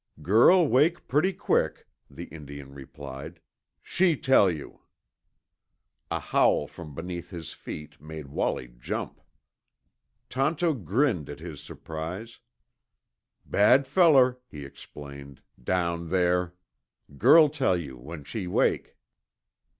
[0.23, 3.39] "Girl wake pretty quick," the Indian replied.
[3.83, 4.81] "She tell you."
[6.09, 9.21] A howl from beneath his feet made Wallie jump.
[10.27, 12.39] Tonto grinned at his surprise.
[13.45, 16.55] "Bad feller," he explained, "down there.
[17.19, 18.97] Girl tell you, when she wake."